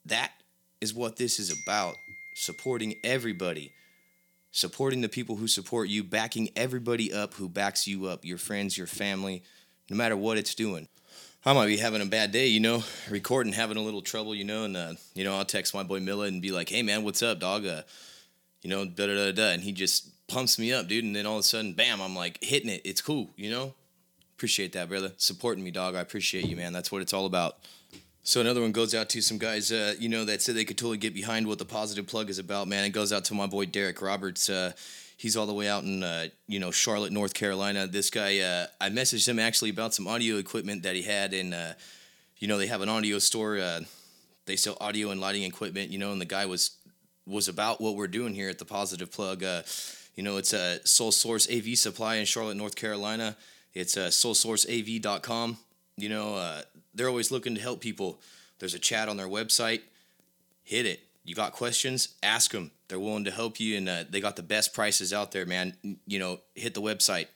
that 0.06 0.32
is 0.80 0.94
what 0.94 1.18
this 1.18 1.40
is 1.40 1.52
about. 1.52 1.96
Supporting 2.36 2.96
everybody. 3.04 3.72
supporting 4.52 5.02
the 5.02 5.10
people 5.10 5.38
who 5.38 5.48
support 5.48 5.90
you, 5.90 6.04
backing 6.04 6.50
everybody 6.56 7.14
up 7.14 7.34
who 7.36 7.48
backs 7.50 7.88
you 7.88 8.06
up, 8.08 8.26
your 8.26 8.38
friends, 8.38 8.78
your 8.78 8.88
family, 8.88 9.44
no 9.90 9.96
matter 9.96 10.18
what 10.18 10.38
it's 10.38 10.56
doing. 10.56 10.88
I 11.46 11.54
might 11.54 11.68
be 11.68 11.78
having 11.78 12.02
a 12.02 12.06
bad 12.06 12.32
day, 12.32 12.48
you 12.48 12.60
know, 12.60 12.84
recording, 13.10 13.54
having 13.54 13.78
a 13.78 13.82
little 13.82 14.02
trouble, 14.02 14.36
you 14.36 14.44
know, 14.44 14.66
and 14.66 14.78
uh, 14.78 14.94
you 15.16 15.24
know, 15.24 15.36
I'll 15.36 15.46
text 15.46 15.74
my 15.74 15.84
boy 15.84 16.00
Milla 16.02 16.26
and 16.26 16.42
be 16.42 16.52
like, 16.52 16.70
"Hey, 16.70 16.84
man, 16.84 17.04
what's 17.04 17.24
up, 17.24 17.40
dog?" 17.40 17.66
Uh, 17.66 17.82
you 18.62 18.70
know, 18.70 18.86
da 18.86 19.08
da 19.08 19.16
da 19.16 19.32
da, 19.32 19.50
and 19.52 19.64
he 19.64 19.72
just 19.72 20.28
pumps 20.28 20.58
me 20.58 20.72
up, 20.74 20.88
dude. 20.88 21.04
And 21.04 21.16
then 21.16 21.26
all 21.26 21.36
of 21.36 21.42
a 21.42 21.44
sudden, 21.44 21.74
bam, 21.74 22.02
I'm 22.02 22.16
like 22.16 22.44
hitting 22.44 22.70
it. 22.70 22.82
It's 22.86 23.02
cool, 23.02 23.30
you 23.36 23.50
know. 23.50 23.74
Appreciate 24.36 24.74
that, 24.74 24.90
brother. 24.90 25.12
Supporting 25.18 25.64
me, 25.64 25.72
dog. 25.72 25.96
I 25.96 26.02
appreciate 26.02 26.46
you, 26.46 26.56
man. 26.56 26.74
That's 26.74 26.92
what 26.92 27.02
it's 27.02 27.14
all 27.14 27.26
about. 27.26 27.58
So 28.24 28.40
another 28.40 28.62
one 28.62 28.72
goes 28.72 28.94
out 28.94 29.10
to 29.10 29.22
some 29.22 29.40
guys, 29.40 29.72
uh, 29.72 29.96
you 30.00 30.08
know, 30.08 30.26
that 30.26 30.44
said 30.44 30.56
they 30.56 30.66
could 30.66 30.78
totally 30.78 30.98
get 30.98 31.14
behind 31.14 31.48
what 31.48 31.58
the 31.58 31.66
positive 31.66 32.06
plug 32.06 32.30
is 32.30 32.38
about, 32.38 32.68
man. 32.68 32.86
It 32.86 32.90
goes 32.90 33.12
out 33.12 33.26
to 33.26 33.34
my 33.34 33.48
boy 33.48 33.66
Derek 33.66 34.00
Roberts. 34.00 34.48
Uh, 34.48 34.74
he's 35.18 35.36
all 35.36 35.48
the 35.48 35.54
way 35.54 35.68
out 35.68 35.84
in, 35.84 36.04
uh, 36.04 36.28
you 36.48 36.60
know, 36.60 36.70
Charlotte, 36.70 37.12
North 37.12 37.34
Carolina. 37.34 37.88
This 37.88 38.12
guy, 38.12 38.40
uh, 38.40 38.68
I 38.80 38.90
messaged 38.90 39.28
him 39.28 39.40
actually 39.40 39.72
about 39.72 39.96
some 39.96 40.08
audio 40.08 40.38
equipment 40.38 40.84
that 40.84 40.96
he 40.96 41.02
had, 41.02 41.34
and 41.34 41.54
uh, 41.54 41.74
you 42.38 42.48
know, 42.48 42.60
they 42.60 42.68
have 42.68 42.82
an 42.82 42.90
audio 42.90 43.18
store. 43.18 43.58
Uh, 43.58 43.82
they 44.46 44.56
sell 44.56 44.78
audio 44.82 45.10
and 45.10 45.20
lighting 45.20 45.44
equipment, 45.44 45.92
you 45.92 45.98
know, 45.98 46.12
and 46.12 46.22
the 46.22 46.26
guy 46.26 46.46
was 46.46 46.72
was 47.28 47.48
about 47.48 47.80
what 47.82 47.96
we're 47.96 48.08
doing 48.08 48.34
here 48.34 48.50
at 48.50 48.60
the 48.60 48.66
Positive 48.66 49.12
Plug. 49.12 49.44
you 50.16 50.24
know, 50.24 50.38
it's 50.38 50.54
a 50.54 50.86
Sole 50.86 51.12
Source 51.12 51.48
AV 51.50 51.78
Supply 51.78 52.16
in 52.16 52.26
Charlotte, 52.26 52.58
North 52.58 52.76
Carolina. 52.76 53.38
It's 53.74 53.96
uh, 53.96 54.08
SoleSourceAV.com. 54.08 55.58
You 55.98 56.10
know 56.10 56.62
they're 56.94 57.08
always 57.08 57.32
looking 57.32 57.56
to 57.56 57.62
help 57.62 57.82
people. 57.82 58.20
There's 58.60 58.74
a 58.74 58.80
chat 58.80 59.10
on 59.10 59.18
their 59.18 59.28
website. 59.28 59.82
Hit 60.64 60.86
it. 60.86 61.02
You 61.24 61.36
got 61.36 61.54
questions? 61.54 62.10
Ask 62.24 62.52
them. 62.52 62.72
They're 62.88 63.00
willing 63.00 63.26
to 63.26 63.32
help 63.32 63.60
you, 63.60 63.78
and 63.78 63.88
uh, 63.88 64.04
they 64.10 64.20
got 64.20 64.36
the 64.36 64.44
best 64.44 64.74
prices 64.74 65.14
out 65.14 65.32
there, 65.32 65.46
man. 65.46 65.76
You 66.06 66.20
know, 66.20 66.40
hit 66.56 66.74
the 66.74 66.82
website, 66.82 67.28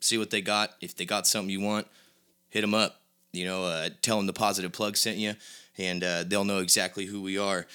see 0.00 0.18
what 0.18 0.30
they 0.30 0.40
got. 0.40 0.74
If 0.80 0.96
they 0.96 1.04
got 1.04 1.26
something 1.26 1.50
you 1.50 1.60
want, 1.60 1.86
hit 2.48 2.62
them 2.62 2.74
up. 2.74 3.00
You 3.32 3.44
know, 3.44 3.64
uh, 3.64 3.90
tell 4.02 4.16
them 4.16 4.26
the 4.26 4.32
positive 4.32 4.72
plug 4.72 4.96
sent 4.96 5.18
you, 5.18 5.34
and 5.78 6.02
uh, 6.02 6.24
they'll 6.24 6.44
know 6.44 6.58
exactly 6.58 7.04
who 7.04 7.22
we 7.22 7.38
are. 7.38 7.66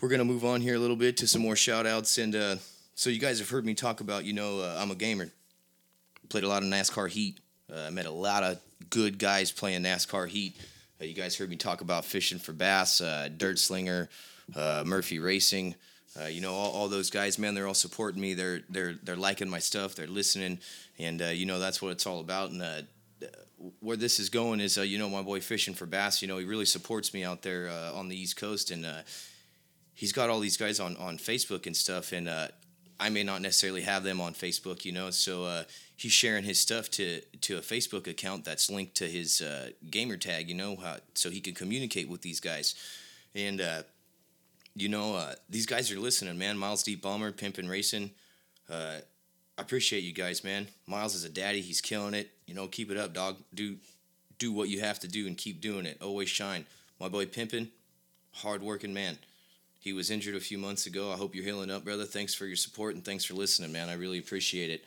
We're 0.00 0.08
gonna 0.08 0.24
move 0.24 0.46
on 0.46 0.62
here 0.62 0.76
a 0.76 0.78
little 0.78 0.96
bit 0.96 1.18
to 1.18 1.26
some 1.26 1.42
more 1.42 1.56
shout 1.56 1.86
outs, 1.86 2.16
and 2.16 2.34
uh, 2.34 2.56
so 2.94 3.10
you 3.10 3.18
guys 3.18 3.38
have 3.38 3.50
heard 3.50 3.66
me 3.66 3.74
talk 3.74 4.00
about. 4.00 4.24
You 4.24 4.32
know, 4.32 4.60
uh, 4.60 4.78
I'm 4.80 4.90
a 4.90 4.94
gamer. 4.94 5.30
Played 6.30 6.44
a 6.44 6.48
lot 6.48 6.62
of 6.62 6.70
NASCAR 6.70 7.10
Heat. 7.10 7.38
I 7.70 7.88
uh, 7.88 7.90
met 7.90 8.06
a 8.06 8.10
lot 8.10 8.42
of 8.42 8.58
good 8.88 9.18
guys 9.18 9.52
playing 9.52 9.82
NASCAR 9.82 10.26
Heat. 10.26 10.56
Uh, 10.98 11.04
you 11.04 11.12
guys 11.12 11.36
heard 11.36 11.50
me 11.50 11.56
talk 11.56 11.82
about 11.82 12.06
fishing 12.06 12.38
for 12.38 12.54
bass, 12.54 13.02
uh, 13.02 13.28
Dirt 13.36 13.58
Slinger, 13.58 14.08
uh, 14.56 14.84
Murphy 14.86 15.18
Racing. 15.18 15.74
Uh, 16.18 16.28
you 16.28 16.40
know, 16.40 16.54
all, 16.54 16.72
all 16.72 16.88
those 16.88 17.10
guys, 17.10 17.38
man, 17.38 17.54
they're 17.54 17.68
all 17.68 17.74
supporting 17.74 18.22
me. 18.22 18.32
They're 18.32 18.62
they're 18.70 18.94
they're 19.02 19.16
liking 19.16 19.50
my 19.50 19.58
stuff. 19.58 19.96
They're 19.96 20.06
listening, 20.06 20.60
and 20.98 21.20
you 21.20 21.44
know 21.44 21.58
that's 21.58 21.82
what 21.82 21.92
it's 21.92 22.06
all 22.06 22.20
about. 22.20 22.52
And 22.52 22.86
where 23.80 23.98
this 23.98 24.18
is 24.18 24.30
going 24.30 24.60
is, 24.60 24.78
you 24.78 24.96
know, 24.96 25.10
my 25.10 25.20
boy 25.20 25.40
fishing 25.40 25.74
for 25.74 25.84
bass. 25.84 26.22
You 26.22 26.28
know, 26.28 26.38
he 26.38 26.46
really 26.46 26.64
supports 26.64 27.12
me 27.12 27.22
out 27.22 27.42
there 27.42 27.68
on 27.94 28.08
the 28.08 28.18
East 28.18 28.38
Coast, 28.38 28.70
and 28.70 28.86
he's 29.94 30.12
got 30.12 30.30
all 30.30 30.40
these 30.40 30.56
guys 30.56 30.80
on 30.80 30.96
on 30.96 31.18
Facebook 31.18 31.66
and 31.66 31.76
stuff. 31.76 32.12
And 32.12 32.28
I 32.28 33.08
may 33.08 33.22
not 33.22 33.40
necessarily 33.40 33.82
have 33.82 34.04
them 34.04 34.20
on 34.20 34.34
Facebook, 34.34 34.84
you 34.84 34.92
know, 34.92 35.10
so 35.10 35.64
he's 36.00 36.12
sharing 36.12 36.44
his 36.44 36.58
stuff 36.58 36.90
to 36.90 37.20
to 37.42 37.58
a 37.58 37.60
Facebook 37.60 38.06
account 38.06 38.44
that's 38.44 38.70
linked 38.70 38.94
to 38.96 39.06
his 39.06 39.42
uh, 39.42 39.70
gamer 39.90 40.16
tag, 40.16 40.48
you 40.48 40.54
know, 40.54 40.76
how, 40.76 40.96
so 41.14 41.28
he 41.28 41.40
can 41.40 41.54
communicate 41.54 42.08
with 42.08 42.22
these 42.22 42.40
guys. 42.40 42.74
And 43.34 43.60
uh, 43.60 43.82
you 44.74 44.88
know, 44.88 45.14
uh, 45.14 45.34
these 45.48 45.66
guys 45.66 45.92
are 45.92 46.00
listening, 46.00 46.38
man. 46.38 46.56
Miles 46.56 46.82
Deep 46.82 47.02
Bomber, 47.02 47.32
Pimpin' 47.32 47.68
Racing. 47.68 48.10
Uh, 48.68 48.98
I 49.58 49.62
appreciate 49.62 50.04
you 50.04 50.12
guys, 50.12 50.42
man. 50.42 50.68
Miles 50.86 51.14
is 51.14 51.24
a 51.24 51.28
daddy. 51.28 51.60
He's 51.60 51.82
killing 51.82 52.14
it. 52.14 52.30
You 52.46 52.54
know, 52.54 52.66
keep 52.66 52.90
it 52.90 52.96
up, 52.96 53.12
dog. 53.12 53.36
Do 53.52 53.76
do 54.38 54.52
what 54.52 54.70
you 54.70 54.80
have 54.80 54.98
to 55.00 55.08
do 55.08 55.26
and 55.26 55.36
keep 55.36 55.60
doing 55.60 55.84
it. 55.84 55.98
Always 56.00 56.30
shine. 56.30 56.64
My 56.98 57.08
boy 57.08 57.26
Pimpin', 57.26 57.68
hardworking 58.32 58.94
man. 58.94 59.18
He 59.80 59.92
was 59.92 60.10
injured 60.10 60.36
a 60.36 60.40
few 60.40 60.58
months 60.58 60.86
ago. 60.86 61.10
I 61.10 61.16
hope 61.16 61.34
you're 61.34 61.44
healing 61.44 61.70
up, 61.70 61.84
brother. 61.84 62.04
Thanks 62.04 62.34
for 62.34 62.46
your 62.46 62.56
support 62.56 62.94
and 62.94 63.04
thanks 63.04 63.24
for 63.24 63.34
listening, 63.34 63.72
man. 63.72 63.88
I 63.88 63.94
really 63.94 64.18
appreciate 64.18 64.70
it 64.70 64.84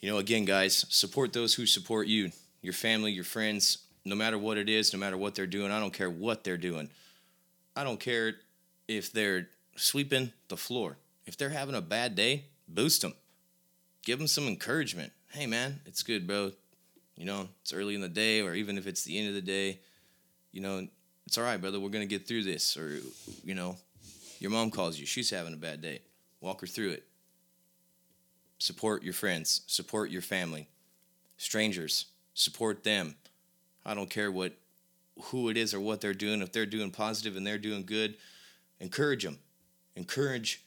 you 0.00 0.10
know, 0.10 0.18
again, 0.18 0.44
guys, 0.44 0.86
support 0.88 1.32
those 1.32 1.54
who 1.54 1.66
support 1.66 2.06
you, 2.06 2.30
your 2.62 2.72
family, 2.72 3.12
your 3.12 3.24
friends, 3.24 3.78
no 4.04 4.14
matter 4.14 4.38
what 4.38 4.56
it 4.56 4.68
is, 4.68 4.92
no 4.92 4.98
matter 4.98 5.16
what 5.16 5.34
they're 5.34 5.46
doing. 5.46 5.72
I 5.72 5.80
don't 5.80 5.92
care 5.92 6.10
what 6.10 6.44
they're 6.44 6.56
doing. 6.56 6.88
I 7.74 7.84
don't 7.84 8.00
care 8.00 8.34
if 8.86 9.12
they're 9.12 9.48
sweeping 9.76 10.32
the 10.48 10.56
floor. 10.56 10.96
If 11.26 11.36
they're 11.36 11.50
having 11.50 11.74
a 11.74 11.80
bad 11.80 12.14
day, 12.14 12.44
boost 12.68 13.02
them. 13.02 13.14
Give 14.04 14.18
them 14.18 14.28
some 14.28 14.46
encouragement. 14.46 15.12
Hey, 15.32 15.46
man, 15.46 15.80
it's 15.84 16.02
good, 16.02 16.26
bro. 16.26 16.52
You 17.16 17.24
know, 17.24 17.48
it's 17.62 17.72
early 17.72 17.94
in 17.94 18.00
the 18.00 18.08
day, 18.08 18.40
or 18.40 18.54
even 18.54 18.78
if 18.78 18.86
it's 18.86 19.02
the 19.02 19.18
end 19.18 19.28
of 19.28 19.34
the 19.34 19.42
day, 19.42 19.80
you 20.52 20.60
know, 20.60 20.86
it's 21.28 21.38
all 21.38 21.44
right, 21.44 21.60
brother. 21.60 21.78
We're 21.78 21.90
going 21.90 22.08
to 22.08 22.18
get 22.18 22.26
through 22.26 22.44
this. 22.44 22.76
Or, 22.76 22.98
you 23.44 23.54
know, 23.54 23.76
your 24.40 24.50
mom 24.50 24.70
calls 24.70 24.98
you. 24.98 25.06
She's 25.06 25.30
having 25.30 25.54
a 25.54 25.58
bad 25.58 25.80
day. 25.80 26.00
Walk 26.40 26.60
her 26.62 26.66
through 26.66 26.90
it 26.90 27.04
support 28.58 29.02
your 29.02 29.12
friends, 29.12 29.62
support 29.66 30.10
your 30.10 30.22
family. 30.22 30.68
Strangers, 31.36 32.06
support 32.34 32.84
them. 32.84 33.14
I 33.84 33.94
don't 33.94 34.10
care 34.10 34.30
what 34.30 34.54
who 35.24 35.48
it 35.48 35.56
is 35.56 35.74
or 35.74 35.80
what 35.80 36.00
they're 36.00 36.14
doing. 36.14 36.42
If 36.42 36.52
they're 36.52 36.66
doing 36.66 36.90
positive 36.90 37.36
and 37.36 37.46
they're 37.46 37.58
doing 37.58 37.84
good, 37.84 38.16
encourage 38.78 39.24
them. 39.24 39.38
Encourage 39.96 40.62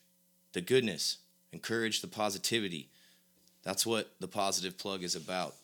the 0.53 0.61
goodness. 0.61 1.17
Encourage 1.53 2.01
the 2.01 2.07
positivity. 2.07 2.89
That's 3.63 3.85
what 3.85 4.13
the 4.19 4.27
positive 4.27 4.77
plug 4.77 5.03
is 5.03 5.15
about. 5.15 5.55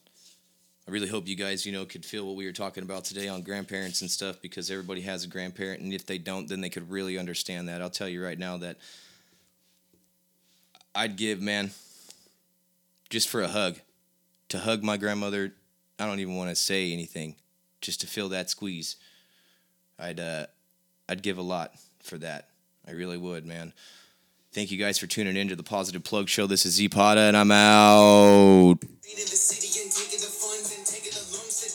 I 0.87 0.91
really 0.91 1.09
hope 1.09 1.27
you 1.27 1.35
guys, 1.35 1.65
you 1.65 1.73
know, 1.73 1.85
could 1.85 2.05
feel 2.05 2.25
what 2.25 2.37
we 2.37 2.45
were 2.45 2.53
talking 2.53 2.83
about 2.83 3.03
today 3.03 3.27
on 3.27 3.41
grandparents 3.41 4.01
and 4.01 4.09
stuff 4.09 4.41
because 4.41 4.71
everybody 4.71 5.01
has 5.01 5.25
a 5.25 5.27
grandparent 5.27 5.81
and 5.81 5.93
if 5.93 6.05
they 6.05 6.17
don't, 6.17 6.47
then 6.47 6.61
they 6.61 6.69
could 6.69 6.89
really 6.89 7.17
understand 7.17 7.67
that. 7.67 7.81
I'll 7.81 7.89
tell 7.89 8.07
you 8.07 8.23
right 8.23 8.39
now 8.39 8.55
that 8.57 8.77
I'd 10.95 11.17
give, 11.17 11.41
man, 11.41 11.71
just 13.09 13.27
for 13.27 13.41
a 13.41 13.49
hug. 13.49 13.79
To 14.49 14.59
hug 14.59 14.81
my 14.81 14.95
grandmother, 14.95 15.51
I 15.99 16.05
don't 16.05 16.21
even 16.21 16.37
want 16.37 16.51
to 16.51 16.55
say 16.55 16.93
anything. 16.93 17.35
Just 17.81 17.99
to 18.01 18.07
feel 18.07 18.29
that 18.29 18.49
squeeze. 18.49 18.95
I'd 19.99 20.21
uh 20.21 20.45
I'd 21.09 21.21
give 21.21 21.37
a 21.37 21.41
lot 21.41 21.73
for 22.01 22.17
that. 22.19 22.47
I 22.87 22.91
really 22.91 23.17
would, 23.17 23.45
man. 23.45 23.73
Thank 24.53 24.71
you 24.71 24.77
guys 24.77 24.97
for 24.97 25.07
tuning 25.07 25.35
in 25.35 25.49
to 25.49 25.55
the 25.55 25.63
Positive 25.63 26.03
Plug 26.03 26.29
Show. 26.29 26.47
This 26.47 26.65
is 26.65 26.75
Z 26.75 26.89
Poda, 26.89 27.27
and 27.27 27.35
I'm 27.35 27.51
out. 27.51 28.79